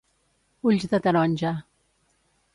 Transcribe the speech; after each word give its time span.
Ulls 0.69 0.87
de 0.95 1.01
taronja. 1.09 1.53